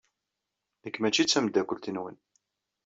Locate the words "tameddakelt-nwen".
1.29-2.15